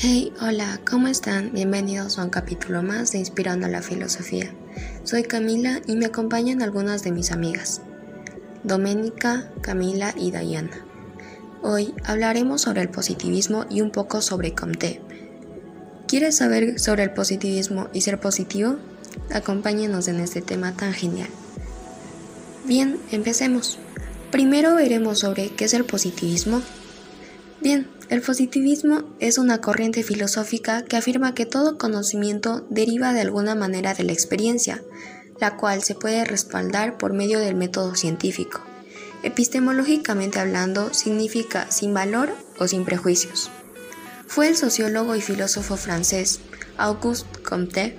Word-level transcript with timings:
Hey, 0.00 0.32
hola, 0.40 0.80
¿cómo 0.88 1.08
están? 1.08 1.50
Bienvenidos 1.52 2.20
a 2.20 2.22
un 2.22 2.30
capítulo 2.30 2.84
más 2.84 3.10
de 3.10 3.18
Inspirando 3.18 3.66
la 3.66 3.82
Filosofía. 3.82 4.54
Soy 5.02 5.24
Camila 5.24 5.82
y 5.88 5.96
me 5.96 6.06
acompañan 6.06 6.62
algunas 6.62 7.02
de 7.02 7.10
mis 7.10 7.32
amigas, 7.32 7.80
Doménica, 8.62 9.50
Camila 9.60 10.14
y 10.16 10.30
Diana. 10.30 10.86
Hoy 11.62 11.94
hablaremos 12.04 12.60
sobre 12.60 12.82
el 12.82 12.90
positivismo 12.90 13.66
y 13.68 13.80
un 13.80 13.90
poco 13.90 14.22
sobre 14.22 14.54
Comte. 14.54 15.00
¿Quieres 16.06 16.36
saber 16.36 16.78
sobre 16.78 17.02
el 17.02 17.10
positivismo 17.10 17.88
y 17.92 18.02
ser 18.02 18.20
positivo? 18.20 18.76
Acompáñenos 19.34 20.06
en 20.06 20.20
este 20.20 20.42
tema 20.42 20.76
tan 20.76 20.92
genial. 20.92 21.28
Bien, 22.66 23.00
empecemos. 23.10 23.80
Primero 24.30 24.76
veremos 24.76 25.18
sobre 25.18 25.48
qué 25.48 25.64
es 25.64 25.74
el 25.74 25.84
positivismo. 25.84 26.62
Bien, 27.60 27.88
el 28.08 28.22
positivismo 28.22 29.04
es 29.20 29.38
una 29.38 29.60
corriente 29.60 30.02
filosófica 30.02 30.82
que 30.82 30.96
afirma 30.96 31.34
que 31.34 31.46
todo 31.46 31.76
conocimiento 31.76 32.66
deriva 32.70 33.12
de 33.12 33.20
alguna 33.20 33.54
manera 33.54 33.94
de 33.94 34.04
la 34.04 34.12
experiencia, 34.12 34.82
la 35.40 35.56
cual 35.56 35.82
se 35.82 35.94
puede 35.94 36.24
respaldar 36.24 36.96
por 36.96 37.12
medio 37.12 37.38
del 37.38 37.54
método 37.54 37.94
científico. 37.94 38.60
Epistemológicamente 39.22 40.38
hablando, 40.38 40.94
significa 40.94 41.70
sin 41.70 41.92
valor 41.92 42.30
o 42.58 42.66
sin 42.66 42.84
prejuicios. 42.84 43.50
Fue 44.26 44.48
el 44.48 44.56
sociólogo 44.56 45.16
y 45.16 45.20
filósofo 45.20 45.76
francés 45.76 46.40
Auguste 46.76 47.42
Comte 47.42 47.96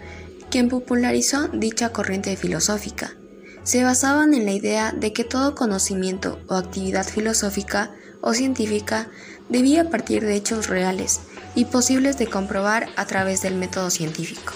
quien 0.50 0.70
popularizó 0.70 1.48
dicha 1.50 1.92
corriente 1.92 2.36
filosófica. 2.36 3.16
Se 3.64 3.84
basaban 3.84 4.34
en 4.34 4.46
la 4.46 4.52
idea 4.52 4.92
de 4.92 5.14
que 5.14 5.24
todo 5.24 5.54
conocimiento 5.54 6.40
o 6.48 6.56
actividad 6.56 7.06
filosófica 7.06 7.92
o 8.22 8.34
científica 8.34 9.10
debía 9.50 9.90
partir 9.90 10.26
de 10.26 10.36
hechos 10.36 10.68
reales 10.68 11.22
y 11.56 11.66
posibles 11.66 12.18
de 12.18 12.28
comprobar 12.28 12.88
a 12.96 13.06
través 13.06 13.42
del 13.42 13.56
método 13.56 13.90
científico, 13.90 14.54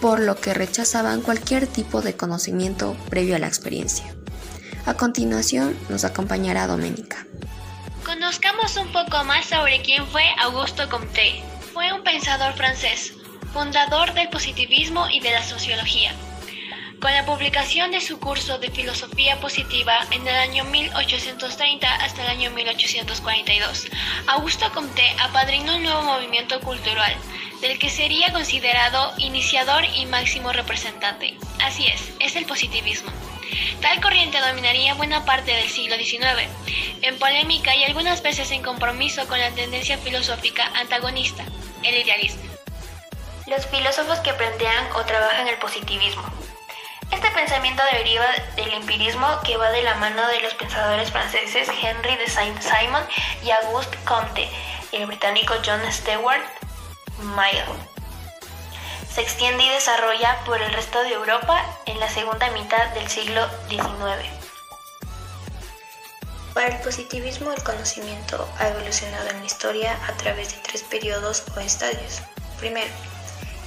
por 0.00 0.20
lo 0.20 0.36
que 0.36 0.54
rechazaban 0.54 1.20
cualquier 1.20 1.66
tipo 1.66 2.00
de 2.00 2.16
conocimiento 2.16 2.96
previo 3.10 3.36
a 3.36 3.38
la 3.38 3.48
experiencia. 3.48 4.14
A 4.86 4.94
continuación 4.94 5.76
nos 5.88 6.04
acompañará 6.04 6.66
Doménica. 6.66 7.26
Conozcamos 8.04 8.76
un 8.76 8.92
poco 8.92 9.24
más 9.24 9.46
sobre 9.46 9.80
quién 9.82 10.06
fue 10.06 10.24
Augusto 10.42 10.88
Comte. 10.88 11.42
Fue 11.72 11.92
un 11.92 12.04
pensador 12.04 12.52
francés, 12.54 13.14
fundador 13.52 14.12
del 14.14 14.28
positivismo 14.28 15.08
y 15.10 15.20
de 15.20 15.32
la 15.32 15.42
sociología. 15.42 16.12
Con 17.04 17.12
la 17.12 17.26
publicación 17.26 17.90
de 17.90 18.00
su 18.00 18.18
curso 18.18 18.56
de 18.56 18.70
filosofía 18.70 19.38
positiva 19.38 20.06
en 20.10 20.26
el 20.26 20.34
año 20.34 20.64
1830 20.64 21.96
hasta 21.96 22.22
el 22.22 22.30
año 22.30 22.50
1842, 22.52 23.88
Augusto 24.26 24.72
Comte 24.72 25.04
apadrinó 25.20 25.76
un 25.76 25.82
nuevo 25.82 26.00
movimiento 26.00 26.58
cultural, 26.60 27.14
del 27.60 27.78
que 27.78 27.90
sería 27.90 28.32
considerado 28.32 29.12
iniciador 29.18 29.84
y 29.94 30.06
máximo 30.06 30.50
representante. 30.54 31.36
Así 31.62 31.86
es, 31.88 32.00
es 32.20 32.36
el 32.36 32.46
positivismo. 32.46 33.10
Tal 33.82 34.00
corriente 34.00 34.40
dominaría 34.40 34.94
buena 34.94 35.26
parte 35.26 35.54
del 35.54 35.68
siglo 35.68 35.96
XIX, 35.96 36.48
en 37.02 37.18
polémica 37.18 37.76
y 37.76 37.84
algunas 37.84 38.22
veces 38.22 38.50
en 38.50 38.62
compromiso 38.62 39.28
con 39.28 39.38
la 39.38 39.50
tendencia 39.50 39.98
filosófica 39.98 40.72
antagonista, 40.74 41.44
el 41.82 41.98
idealismo. 41.98 42.44
Los 43.46 43.66
filósofos 43.66 44.20
que 44.20 44.32
plantean 44.32 44.86
o 44.94 45.04
trabajan 45.04 45.48
el 45.48 45.58
positivismo 45.58 46.43
este 47.24 47.38
pensamiento 47.38 47.82
deriva 47.90 48.26
del 48.54 48.70
empirismo 48.74 49.26
que 49.46 49.56
va 49.56 49.70
de 49.70 49.82
la 49.82 49.94
mano 49.94 50.26
de 50.28 50.40
los 50.40 50.52
pensadores 50.54 51.10
franceses 51.10 51.70
Henry 51.70 52.16
de 52.16 52.28
Saint-Simon 52.28 53.02
y 53.42 53.50
Auguste 53.50 53.96
Comte 54.04 54.46
el 54.92 55.06
británico 55.06 55.54
John 55.64 55.80
Stewart 55.90 56.42
Mill. 57.20 57.64
Se 59.10 59.22
extiende 59.22 59.64
y 59.64 59.70
desarrolla 59.70 60.38
por 60.44 60.60
el 60.60 60.70
resto 60.74 61.02
de 61.02 61.14
Europa 61.14 61.64
en 61.86 61.98
la 61.98 62.10
segunda 62.10 62.50
mitad 62.50 62.88
del 62.88 63.08
siglo 63.08 63.48
XIX. 63.70 64.28
Para 66.52 66.76
el 66.76 66.82
positivismo 66.82 67.52
el 67.52 67.62
conocimiento 67.62 68.46
ha 68.58 68.68
evolucionado 68.68 69.30
en 69.30 69.40
la 69.40 69.46
historia 69.46 69.98
a 70.06 70.12
través 70.18 70.54
de 70.54 70.60
tres 70.60 70.82
periodos 70.82 71.44
o 71.56 71.60
estadios. 71.60 72.20
Primero, 72.58 72.92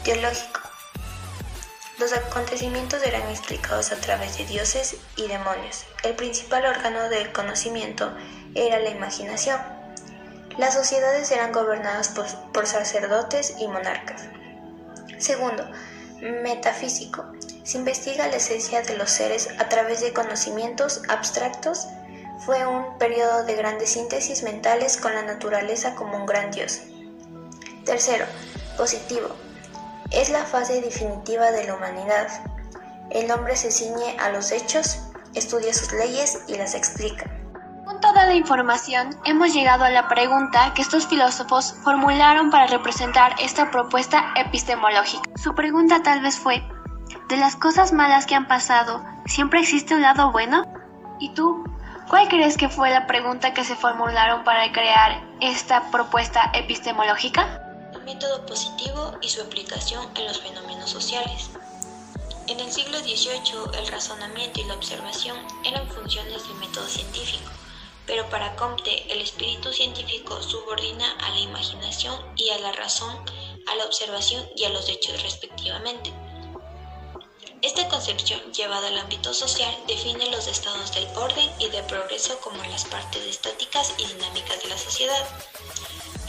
teológico 0.03 0.56
los 1.99 2.13
acontecimientos 2.13 3.01
eran 3.03 3.27
explicados 3.29 3.91
a 3.91 3.95
través 3.95 4.37
de 4.37 4.45
dioses 4.45 4.97
y 5.15 5.27
demonios. 5.27 5.85
El 6.03 6.15
principal 6.15 6.65
órgano 6.65 7.09
del 7.09 7.31
conocimiento 7.31 8.11
era 8.53 8.79
la 8.79 8.89
imaginación. 8.89 9.59
Las 10.57 10.75
sociedades 10.75 11.31
eran 11.31 11.51
gobernadas 11.51 12.09
por, 12.53 12.67
sacerdotes 12.67 13.55
y 13.59 13.67
monarcas. 13.67 14.23
Segundo, 15.17 15.67
metafísico. 16.43 17.25
Se 17.63 17.77
investiga 17.77 18.27
la 18.27 18.37
esencia 18.37 18.81
de 18.81 18.95
los 18.95 19.09
seres 19.09 19.49
a 19.57 19.67
través 19.67 20.01
de 20.01 20.13
conocimientos 20.13 21.01
abstractos. 21.09 21.87
Fue 22.45 22.65
un 22.65 22.97
periodo 22.99 23.43
de 23.43 23.55
grandes 23.55 23.89
síntesis 23.89 24.43
mentales 24.43 24.97
con 24.97 25.13
la 25.13 25.23
naturaleza 25.23 25.95
como 25.95 26.17
un 26.17 26.25
gran 26.27 26.51
dios. 26.51 26.81
Tercero, 27.85 28.25
positivo. 28.77 29.46
Es 30.11 30.29
la 30.29 30.45
fase 30.45 30.81
definitiva 30.81 31.51
de 31.51 31.65
la 31.65 31.75
humanidad. 31.75 32.27
El 33.09 33.29
hombre 33.29 33.57
se 33.57 33.71
ciñe 33.71 34.17
a 34.19 34.29
los 34.29 34.51
hechos, 34.51 34.99
estudia 35.33 35.73
sus 35.73 35.91
leyes 35.91 36.43
y 36.47 36.55
las 36.55 36.75
explica. 36.75 37.29
Con 37.85 37.99
toda 37.99 38.25
la 38.25 38.33
información, 38.33 39.17
hemos 39.25 39.53
llegado 39.53 39.83
a 39.83 39.89
la 39.89 40.07
pregunta 40.07 40.73
que 40.73 40.81
estos 40.81 41.07
filósofos 41.07 41.75
formularon 41.83 42.49
para 42.49 42.67
representar 42.67 43.35
esta 43.39 43.69
propuesta 43.69 44.33
epistemológica. 44.37 45.29
Su 45.35 45.53
pregunta 45.55 46.01
tal 46.03 46.21
vez 46.21 46.37
fue, 46.37 46.63
¿de 47.27 47.37
las 47.37 47.57
cosas 47.57 47.91
malas 47.91 48.25
que 48.25 48.35
han 48.35 48.47
pasado, 48.47 49.03
siempre 49.25 49.59
existe 49.59 49.93
un 49.93 50.03
lado 50.03 50.31
bueno? 50.31 50.63
¿Y 51.19 51.33
tú? 51.33 51.65
¿Cuál 52.09 52.29
crees 52.29 52.55
que 52.55 52.69
fue 52.69 52.91
la 52.91 53.07
pregunta 53.07 53.53
que 53.53 53.65
se 53.65 53.75
formularon 53.75 54.45
para 54.45 54.71
crear 54.71 55.21
esta 55.41 55.91
propuesta 55.91 56.49
epistemológica? 56.53 57.66
Método 58.07 58.45
positivo 58.45 59.11
y 59.21 59.27
su 59.27 59.41
aplicación 59.41 60.09
en 60.15 60.27
los 60.27 60.39
fenómenos 60.39 60.89
sociales. 60.89 61.49
En 62.47 62.57
el 62.61 62.71
siglo 62.71 62.99
XVIII, 62.99 63.77
el 63.77 63.87
razonamiento 63.87 64.61
y 64.61 64.63
la 64.63 64.75
observación 64.75 65.37
eran 65.65 65.89
funciones 65.89 66.41
del 66.47 66.55
método 66.55 66.87
científico, 66.87 67.51
pero 68.05 68.29
para 68.29 68.55
Comte 68.55 69.11
el 69.11 69.21
espíritu 69.21 69.73
científico 69.73 70.41
subordina 70.41 71.11
a 71.19 71.31
la 71.31 71.39
imaginación 71.41 72.15
y 72.37 72.49
a 72.51 72.59
la 72.59 72.71
razón, 72.71 73.13
a 73.67 73.75
la 73.75 73.83
observación 73.83 74.47
y 74.55 74.63
a 74.63 74.69
los 74.69 74.87
hechos 74.87 75.21
respectivamente. 75.21 76.13
Esta 77.61 77.89
concepción 77.89 78.39
llevada 78.53 78.87
al 78.87 78.99
ámbito 78.99 79.33
social 79.33 79.75
define 79.85 80.31
los 80.31 80.47
estados 80.47 80.93
del 80.93 81.07
orden 81.17 81.49
y 81.59 81.67
del 81.67 81.83
progreso 81.83 82.39
como 82.39 82.63
las 82.71 82.85
partes 82.85 83.23
estáticas 83.23 83.93
y 83.97 84.05
dinámicas 84.05 84.63
de 84.63 84.69
la 84.69 84.77
sociedad. 84.77 85.27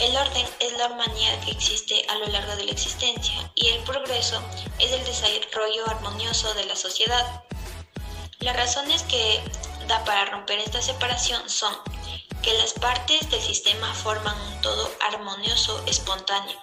El 0.01 0.17
orden 0.17 0.47
es 0.61 0.73
la 0.75 0.85
armonía 0.85 1.41
que 1.41 1.51
existe 1.51 2.07
a 2.09 2.15
lo 2.17 2.27
largo 2.27 2.55
de 2.55 2.65
la 2.65 2.71
existencia 2.71 3.51
y 3.57 3.67
el 3.69 3.83
progreso 3.83 4.41
es 4.79 4.93
el 4.93 5.05
desarrollo 5.05 5.91
armonioso 5.91 6.55
de 6.55 6.67
la 6.67 6.77
sociedad. 6.77 7.43
Las 8.39 8.57
razones 8.57 9.03
que 9.03 9.43
da 9.89 10.05
para 10.05 10.27
romper 10.27 10.61
esta 10.61 10.81
separación 10.81 11.51
son 11.51 11.75
que 12.43 12.55
las 12.55 12.75
partes 12.75 13.29
del 13.29 13.41
sistema 13.41 13.93
forman 13.93 14.41
un 14.41 14.61
todo 14.61 14.89
armonioso 15.11 15.83
espontáneo. 15.87 16.57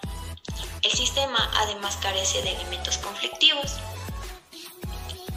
El 0.82 0.92
sistema 0.92 1.52
además 1.58 1.98
carece 1.98 2.42
de 2.42 2.54
elementos 2.54 2.98
conflictivos. 3.00 3.74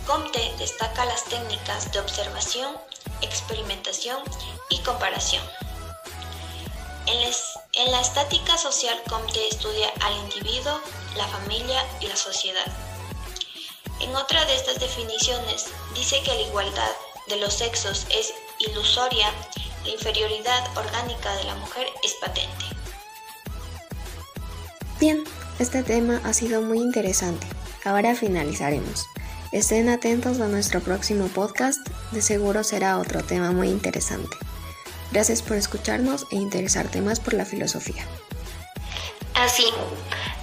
Comte 0.06 0.54
destaca 0.58 1.04
las 1.04 1.24
técnicas 1.24 1.90
de 1.90 1.98
observación, 1.98 2.76
experimentación 3.22 4.22
y 4.70 4.78
comparación. 4.82 5.42
En, 7.78 7.92
la 7.92 8.00
estática 8.00 8.58
social, 8.58 9.00
Comte 9.08 9.48
estudia 9.48 9.88
al 10.00 10.16
individuo, 10.24 10.80
la 11.16 11.26
familia 11.28 11.80
y 12.00 12.08
la 12.08 12.16
sociedad. 12.16 12.66
En 14.00 14.14
otra 14.16 14.44
de 14.46 14.56
estas 14.56 14.80
definiciones, 14.80 15.66
dice 15.94 16.20
que 16.24 16.34
la 16.34 16.40
igualdad 16.40 16.90
de 17.28 17.36
los 17.36 17.54
sexos 17.54 18.06
es 18.10 18.34
ilusoria, 18.58 19.32
la 19.84 19.90
inferioridad 19.90 20.76
orgánica 20.76 21.34
de 21.36 21.44
la 21.44 21.54
mujer 21.54 21.86
es 22.02 22.14
patente. 22.14 22.64
Bien, 24.98 25.22
este 25.60 25.84
tema 25.84 26.20
ha 26.24 26.32
sido 26.32 26.62
muy 26.62 26.78
interesante. 26.78 27.46
Ahora 27.84 28.16
finalizaremos. 28.16 29.06
Estén 29.52 29.88
atentos 29.88 30.40
a 30.40 30.48
nuestro 30.48 30.80
próximo 30.80 31.28
podcast, 31.28 31.78
de 32.10 32.22
seguro 32.22 32.64
será 32.64 32.98
otro 32.98 33.22
tema 33.22 33.52
muy 33.52 33.68
interesante. 33.68 34.36
Gracias 35.10 35.42
por 35.42 35.56
escucharnos 35.56 36.26
e 36.30 36.36
interesarte 36.36 37.00
más 37.00 37.20
por 37.20 37.34
la 37.34 37.44
filosofía. 37.44 38.04
Así, 39.34 39.64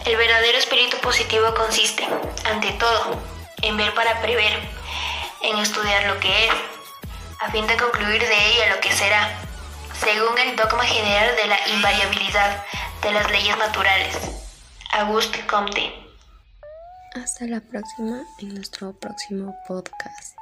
el 0.06 0.16
verdadero 0.16 0.58
espíritu 0.58 0.98
positivo 0.98 1.54
consiste, 1.56 2.06
ante 2.46 2.72
todo, 2.74 3.22
en 3.62 3.78
ver 3.78 3.94
para 3.94 4.22
prever, 4.22 4.54
en 5.44 5.58
estudiar 5.58 6.08
lo 6.08 6.20
que 6.20 6.46
es, 6.46 6.52
a 7.42 7.52
fin 7.52 7.68
de 7.68 7.78
concluir 7.78 8.22
de 8.22 8.48
ella 8.52 8.74
lo 8.74 8.82
que 8.82 8.92
será, 8.92 9.38
según 10.00 10.38
el 10.40 10.56
dogma 10.56 10.86
general 10.86 11.36
de 11.36 11.48
la 11.48 11.68
invariabilidad 11.70 12.64
de 13.02 13.12
las 13.12 13.30
leyes 13.32 13.58
naturales. 13.58 14.16
Auguste 14.94 15.46
Comte. 15.46 15.94
Hasta 17.16 17.46
la 17.46 17.60
próxima 17.60 18.24
en 18.40 18.56
nuestro 18.56 18.94
próximo 18.98 19.56
podcast. 19.68 20.38